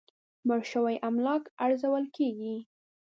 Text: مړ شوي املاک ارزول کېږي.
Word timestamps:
مړ 0.47 0.61
شوي 0.71 0.95
املاک 1.09 1.43
ارزول 1.65 2.05
کېږي. 2.15 2.55